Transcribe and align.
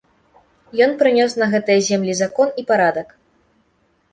Ён 0.85 0.95
прынёс 1.01 1.35
на 1.41 1.45
гэтыя 1.53 1.79
землі 1.91 2.13
закон 2.23 2.47
і 2.63 2.65
парадак. 2.73 3.07